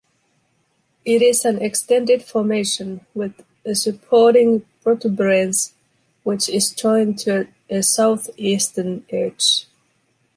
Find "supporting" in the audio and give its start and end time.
3.75-4.65